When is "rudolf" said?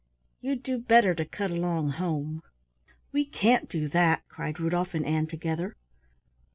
4.59-4.95